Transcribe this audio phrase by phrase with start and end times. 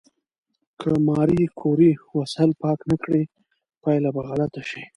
[0.79, 3.23] که ماري کوري وسایل پاک نه کړي،
[3.81, 4.83] پایله به غلطه شي.